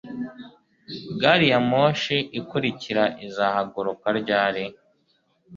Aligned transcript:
Gari 1.21 1.47
ya 1.51 1.59
moshi 1.69 2.17
ikurikira 2.39 3.03
izahaguruka 3.25 4.07
ryari 4.19 4.63